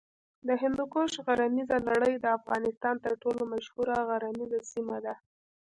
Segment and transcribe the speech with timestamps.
[0.47, 5.15] د هندوکش غرنیزه لړۍ د افغانستان تر ټولو مشهوره غرنیزه سیمه ده.